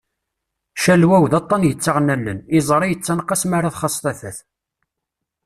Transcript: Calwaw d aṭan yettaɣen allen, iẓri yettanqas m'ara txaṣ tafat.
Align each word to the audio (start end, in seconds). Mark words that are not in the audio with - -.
Calwaw 0.83 1.23
d 1.31 1.33
aṭan 1.41 1.65
yettaɣen 1.67 2.07
allen, 2.15 2.39
iẓri 2.57 2.87
yettanqas 2.89 3.43
m'ara 3.49 3.73
txaṣ 3.75 3.95
tafat. 4.03 4.37